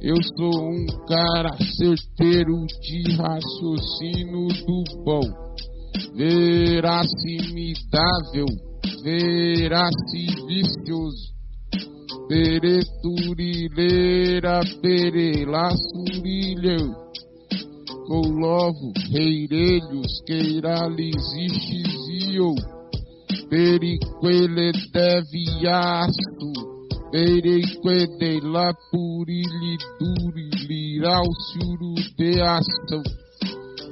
[0.02, 5.22] Eu sou um cara certeiro de raciocínio do bom,
[6.16, 8.46] veracimidável,
[9.04, 11.34] veracivicioso,
[12.28, 16.94] pereturileira, perelaçurilheu,
[18.06, 22.54] colovo, reirelhos, queiralizistes e eu,
[23.50, 26.52] periquele deviasto,
[27.12, 33.02] Perequede la purilli duri liral suru de ação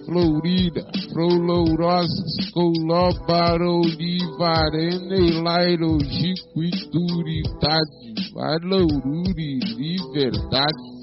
[0.07, 10.95] Florida, Florosas, Colobaro, Livarene, Lairo, Jiquituridade, Valoururi, Liberdade.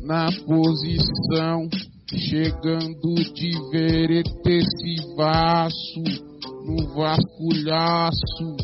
[0.00, 1.68] Na posição,
[2.12, 6.02] chegando de verete esse vaso,
[6.64, 8.56] no vasculhaço,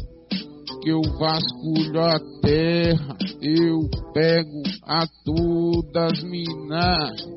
[0.83, 3.81] que eu vasculho a terra, eu
[4.13, 7.29] pego a todas minas.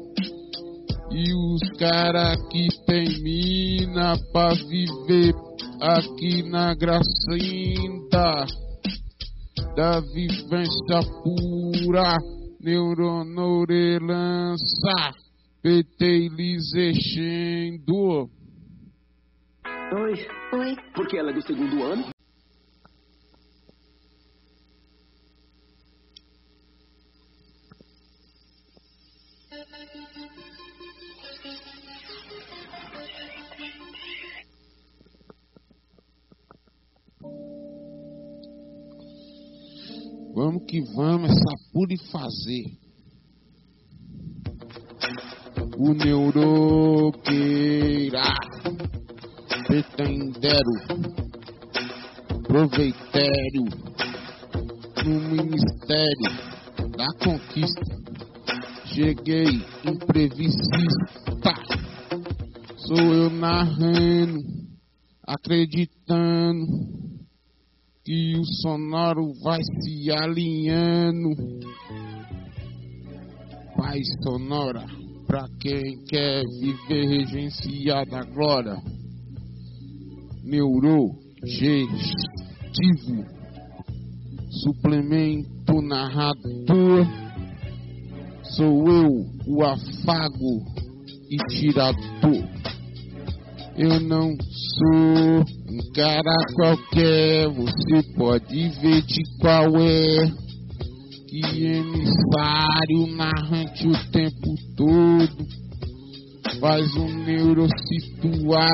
[1.11, 5.33] E os cara que tem mina pra viver
[5.79, 8.45] aqui na gracinda
[9.75, 12.17] da vivência pura,
[12.61, 15.13] neuronorelança,
[15.63, 18.29] PT lisexendo.
[19.93, 20.27] Oi.
[20.51, 20.75] Oi.
[20.93, 22.11] Porque ela é do segundo ano?
[40.35, 42.82] Vamos que vamos, essa pura e fazer.
[45.85, 47.43] O neuroqueira,
[49.67, 50.71] pretendero,
[52.47, 53.65] proveitério,
[55.03, 56.31] no ministério
[56.95, 57.83] da conquista.
[58.93, 60.77] Cheguei imprevista,
[62.77, 64.39] sou eu narrando,
[65.27, 66.65] acreditando
[68.05, 71.35] que o sonoro vai se alinhando.
[73.75, 75.02] Paz sonora,
[75.33, 78.77] pra quem quer viver regenciada agora.
[80.43, 81.09] Neuro,
[81.43, 83.25] gestivo,
[84.61, 87.07] suplemento narrador.
[88.43, 89.09] Sou eu,
[89.47, 90.61] o afago
[91.31, 92.47] e tirador.
[93.75, 100.42] Eu não sou um cara qualquer, você pode ver de qual é.
[101.33, 105.47] Que emissário narrante o tempo todo.
[106.59, 108.69] Faz um neurosituado,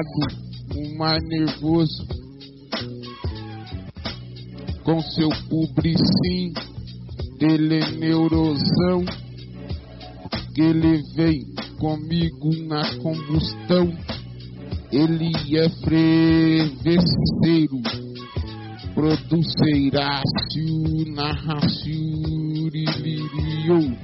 [0.76, 2.05] um mais nervoso.
[4.84, 6.51] Com seu publicim,
[7.39, 9.05] é neurosão.
[10.53, 11.45] Que ele vem
[11.80, 13.89] comigo na combustão
[14.91, 16.99] ele é frevesseiro,
[19.00, 20.68] produzeirácio,
[21.16, 23.95] narracio, liririo,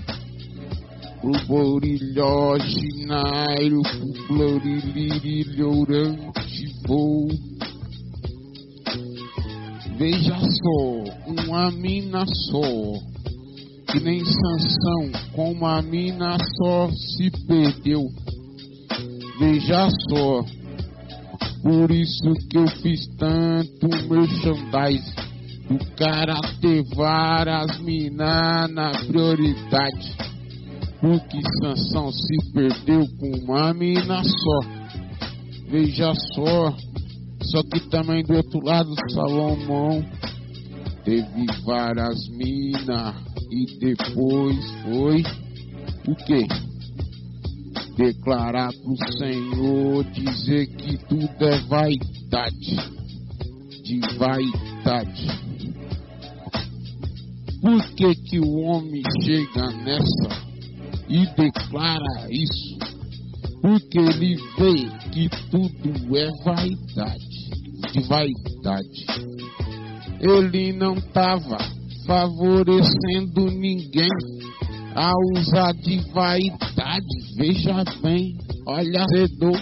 [1.21, 3.81] Ruborilhó, ginairo,
[4.25, 7.27] floriliriorante, voo.
[9.97, 11.03] Veja só,
[11.41, 12.61] uma mina só,
[13.91, 18.07] que nem Sansão, com uma mina só se perdeu.
[19.39, 20.45] Veja só,
[21.66, 25.16] por isso que eu fiz tanto merchandise.
[25.68, 30.16] O cara ter várias minas na prioridade.
[31.01, 34.59] Porque Sansão se perdeu com uma mina só.
[35.68, 36.72] Veja só.
[37.41, 40.05] Só que também do outro lado Salomão
[41.03, 43.16] teve várias minas.
[43.49, 45.24] E depois foi
[46.07, 46.47] o quê?
[47.97, 52.75] Declarar pro Senhor, dizer que tudo é vaidade,
[53.83, 55.27] de vaidade.
[57.61, 60.45] Por que que o homem chega nessa
[61.09, 62.77] e declara isso?
[63.61, 67.49] Porque ele vê que tudo é vaidade,
[67.91, 69.05] de vaidade.
[70.19, 71.57] Ele não estava
[72.05, 74.09] favorecendo ninguém
[74.95, 77.35] a usar de vaidade.
[77.37, 79.61] Veja bem, olha cedor.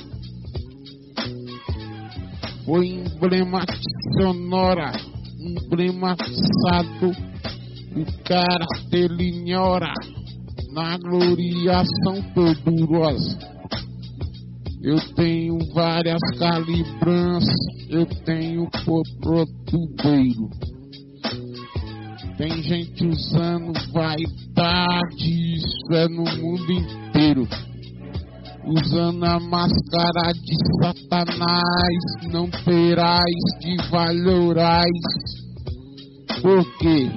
[2.65, 4.93] Foi emblematizonora,
[5.39, 7.11] emblematizado
[7.95, 9.93] o cara delignora
[10.71, 13.37] na gloriação torturosa.
[14.81, 17.55] Eu tenho várias calibranças,
[17.89, 20.49] eu tenho por protubeiro.
[22.37, 27.47] Tem gente usando vaidade, isso é no mundo inteiro.
[28.65, 33.23] Usando a máscara de Satanás, não terás
[33.59, 34.89] de valorais.
[36.41, 37.11] Porque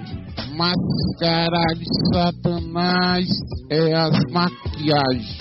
[0.55, 3.27] máscara de Satanás
[3.71, 5.39] é as maquiagens.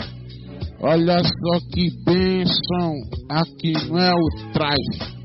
[0.79, 2.93] Olha só que bênção,
[3.29, 5.15] aqui não é o traje.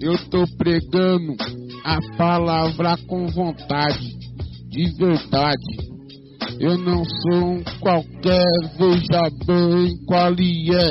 [0.00, 1.34] Eu tô pregando
[1.88, 4.14] a palavra com vontade,
[4.68, 5.88] de verdade.
[6.60, 8.44] Eu não sou um qualquer,
[8.78, 10.90] veja bem qual é.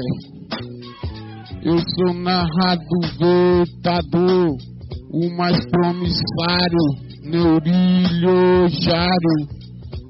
[1.62, 2.84] Eu sou narrado
[3.20, 4.58] vertador,
[5.12, 6.86] o mais promissário,
[7.26, 9.38] neurilho jaro,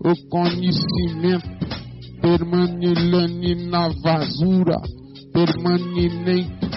[0.05, 1.49] o conhecimento
[2.21, 4.77] permanente na vasura,
[5.33, 6.76] permanente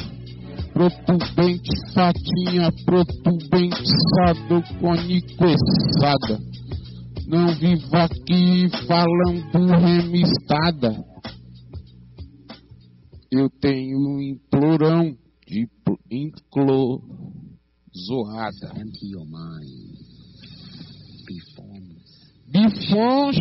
[0.81, 3.83] protubente, fatinha, protubente,
[4.15, 6.41] sado, coniqueçada.
[7.27, 11.05] Não vivo aqui falando remistada.
[13.31, 15.15] Eu tenho um implorão
[15.47, 15.69] de
[16.11, 17.03] inclo
[17.95, 18.73] zoada.
[22.51, 23.33] Before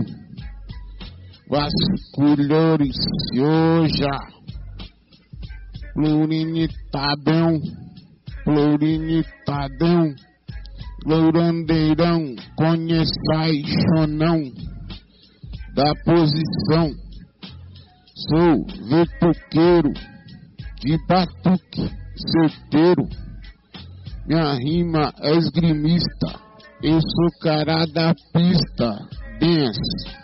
[1.51, 2.97] vasculores
[3.35, 4.17] hoja
[5.95, 7.61] plurinitadão
[8.45, 10.15] plurinitadão
[11.07, 14.43] lourandeirão conheçai chonão
[15.75, 16.91] da posição.
[18.15, 19.93] Sou vetuqueiro
[20.81, 23.09] de batuque certeiro.
[24.27, 26.39] Minha rima é esgrimista.
[26.83, 28.99] Eu sou cara da pista.
[29.41, 30.19] Dance.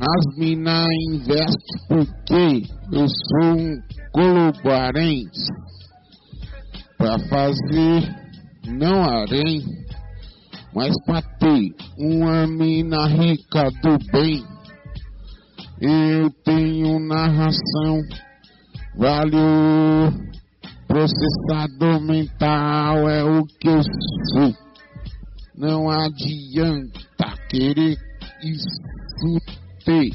[0.00, 1.56] As mina investem
[1.88, 3.80] porque eu sou um
[4.12, 5.46] colobarense.
[6.98, 8.14] Pra fazer,
[8.66, 9.64] não harém,
[10.74, 14.44] mas pra ter uma mina rica do bem.
[15.80, 18.00] Eu tenho narração,
[18.96, 20.12] vale o
[20.86, 23.82] processador mental, é o que eu
[24.32, 24.54] sou.
[25.56, 27.00] Não adianta
[27.48, 27.96] querer
[29.84, 30.10] ter.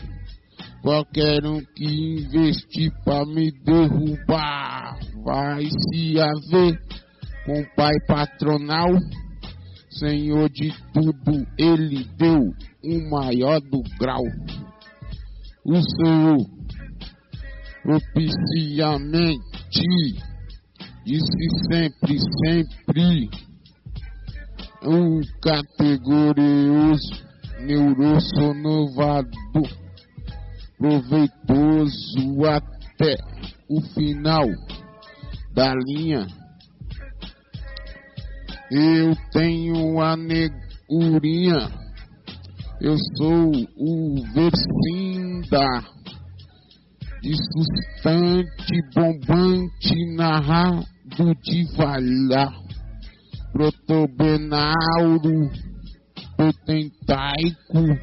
[0.81, 6.79] Qualquer um que investir pra me derrubar vai se haver
[7.45, 8.89] com o pai patronal.
[9.89, 12.39] Senhor de tudo, ele deu
[12.83, 14.23] o maior do grau.
[15.65, 16.56] O Senhor
[17.87, 19.39] propiciamente
[21.05, 23.29] disse sempre, sempre
[24.83, 27.13] um categorioso
[27.61, 29.29] neurosonovado,
[30.77, 33.15] proveitoso até
[33.69, 34.47] o final
[35.53, 36.27] da linha.
[38.69, 41.71] Eu tenho a negurinha,
[42.81, 45.96] eu sou o versinda
[47.21, 52.53] de sustante bombante narrado devagar,
[53.51, 55.49] protobenauro
[56.37, 57.97] potentaico,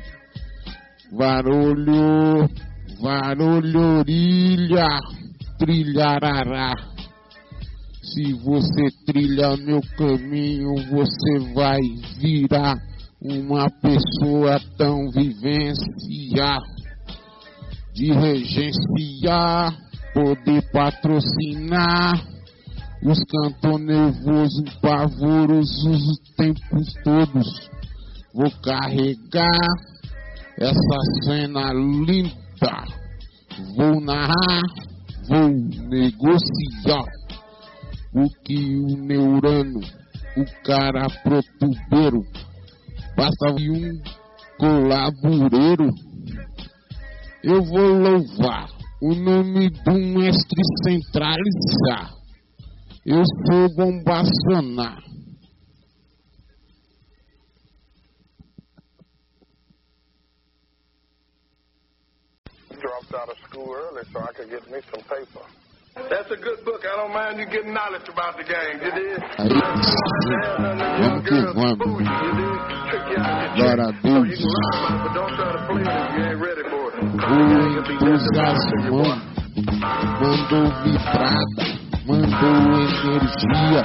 [1.12, 2.48] varolho,
[3.00, 4.88] varolho orilha,
[5.58, 6.74] trilharará.
[8.02, 11.80] Se você trilha meu caminho, você vai
[12.18, 12.76] virar
[13.20, 16.60] uma pessoa tão vivenciar,
[17.94, 19.72] de regenciar,
[20.12, 22.20] poder patrocinar
[23.04, 27.70] os cantos nervosos, pavorosos os tempos todos.
[28.34, 29.68] Vou carregar
[30.58, 32.34] essa cena linda.
[33.76, 34.62] Vou narrar,
[35.28, 35.48] vou
[35.88, 37.04] negociar
[38.12, 39.80] o que o neurano,
[40.36, 42.22] o cara protubeiro,
[43.14, 44.02] passa um
[44.58, 45.90] colaboreiro.
[47.46, 48.70] Eu vou louvar
[49.02, 52.10] o nome do mestre centralizar.
[53.04, 54.98] Eu sou bombacionar.
[62.80, 65.63] Dropped out of school early so I could get me some paper.
[65.94, 66.82] That's a good book.
[66.84, 68.80] I don't mind you getting knowledge about the gang.
[68.82, 69.22] You did?
[69.38, 69.48] Aí,
[71.00, 71.78] vamos que vamos.
[73.56, 74.42] Glória a Deus.
[77.24, 77.38] O
[77.92, 79.10] entusiasmão
[80.20, 82.56] mandou vibrada mandou
[83.06, 83.82] energia,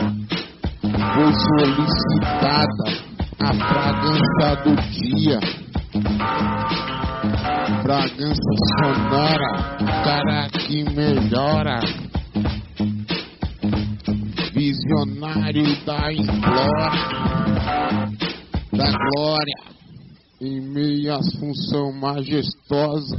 [1.14, 2.88] foi solicitada
[3.40, 5.40] a fragrância do dia.
[7.82, 11.80] Fragrância sonora, cara que melhora.
[14.54, 16.92] Visionário da implora,
[18.74, 19.56] da glória,
[20.42, 23.18] em meio às função majestosa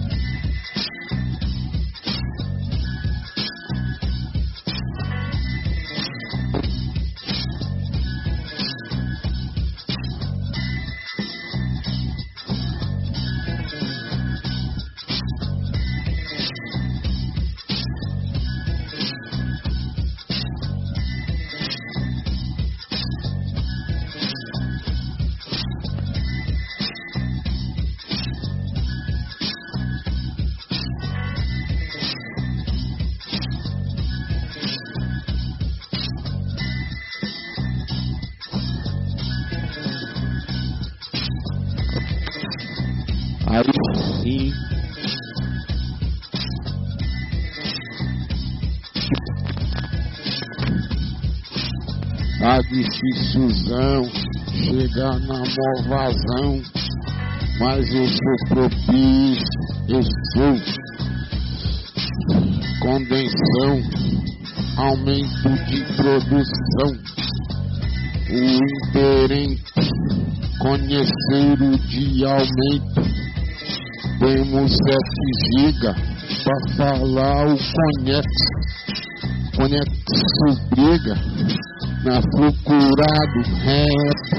[52.81, 54.09] difícilzão
[54.53, 56.63] chegar na movazão,
[57.59, 59.45] mas eu sou propício,
[59.89, 60.03] eu
[60.33, 60.57] sou
[64.79, 66.91] aumento de produção,
[68.31, 68.41] o
[68.89, 69.63] interente,
[70.59, 73.03] conhecer o de aumento,
[74.19, 75.19] temos 7
[75.59, 75.95] giga
[76.45, 78.25] para falar o conhece,
[79.55, 79.91] conhece
[80.71, 81.30] briga
[82.05, 84.37] na procurado reto,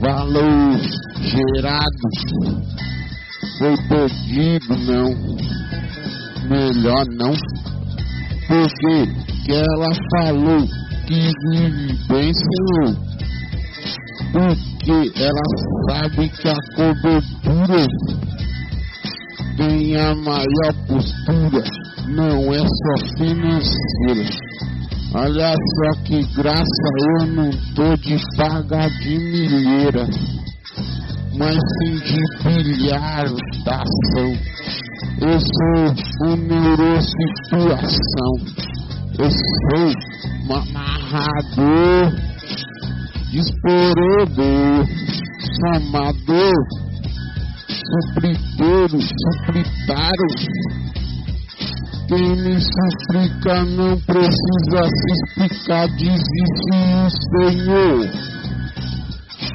[0.00, 0.78] valor
[1.20, 2.08] gerado,
[3.58, 5.14] foi perdido não,
[6.48, 7.32] melhor não,
[8.46, 10.66] porque que ela falou
[11.06, 12.96] que vive bem senhor,
[14.32, 15.46] porque ela
[15.88, 17.86] sabe que a cobertura
[19.56, 21.64] tem a maior postura,
[22.08, 24.71] não é só financeira.
[25.14, 26.64] Olha só que graça,
[27.20, 30.06] eu não tô de pagar de milheira,
[31.36, 33.24] mas sim de bilhar
[33.62, 34.32] da ação.
[35.20, 35.84] Eu sou
[36.28, 38.32] o neurosituação,
[39.18, 39.86] eu sou
[40.48, 42.04] um narrador,
[43.34, 44.86] explorador,
[45.60, 46.56] chamador,
[47.68, 50.28] suprideiro, supritário
[52.18, 58.10] me suplica não precisa se explicar, diz o Senhor.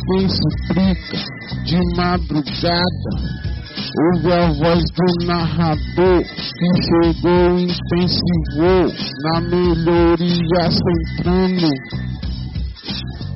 [0.07, 1.17] Quem suplica
[1.65, 3.09] de madrugada,
[4.01, 8.85] ouve a voz do narrador que chegou e intensivou
[9.23, 11.69] na melhoria centrando,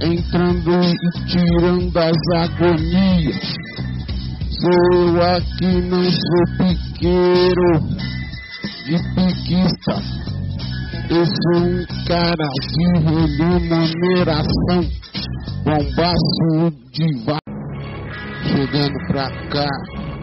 [0.01, 3.55] entrando e tirando as agonias.
[4.59, 8.10] Sou eu aqui, não sou piqueiro
[8.85, 9.95] de piquista.
[11.09, 14.81] Eu sou um cara de remuneração,
[15.63, 17.37] bombaço de va...
[18.43, 19.67] Chegando pra cá,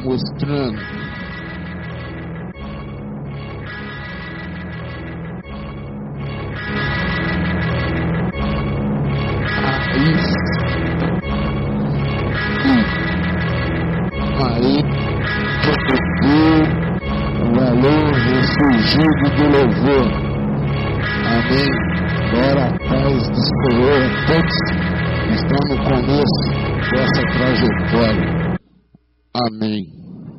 [0.05, 0.79] mostrando.
[14.41, 14.88] Aí, aí,
[18.59, 20.07] ressurgido do louvor.
[21.27, 21.69] Amém.
[22.31, 24.59] Glória à paz do Senhor a todos
[25.25, 26.41] que estão no começo
[26.91, 28.59] dessa trajetória.
[29.35, 29.98] Amém.